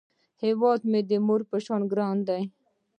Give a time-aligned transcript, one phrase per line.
[0.43, 0.79] هیواد
[1.09, 2.41] د مور په شان ګران دی